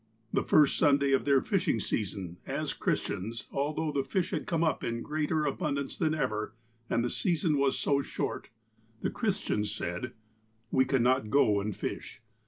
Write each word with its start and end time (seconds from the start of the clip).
The 0.33 0.41
first 0.41 0.79
Sunday 0.79 1.11
of 1.11 1.25
their 1.25 1.41
fishing 1.41 1.79
season, 1.79 2.37
as 2.47 2.73
Christians, 2.73 3.45
although 3.51 3.91
the 3.91 4.03
fish 4.03 4.31
had 4.31 4.47
come 4.47 4.63
up 4.63 4.83
in 4.83 5.03
greater 5.03 5.45
abundance 5.45 5.95
than 5.95 6.15
ever, 6.15 6.55
and 6.89 7.05
the 7.05 7.09
season 7.11 7.59
was 7.59 7.77
so 7.77 8.01
short, 8.01 8.49
the 9.01 9.11
Christians 9.11 9.71
said:"' 9.71 10.13
We 10.71 10.85
cannot 10.85 11.29
go 11.29 11.59
and 11.61 11.75
fish.' 11.75 12.19